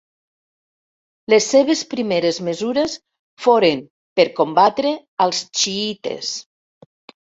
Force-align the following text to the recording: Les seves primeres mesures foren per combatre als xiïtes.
Les 1.33 1.49
seves 1.55 1.83
primeres 1.91 2.39
mesures 2.49 2.95
foren 3.47 3.83
per 4.21 4.27
combatre 4.41 4.95
als 5.27 5.43
xiïtes. 5.61 6.33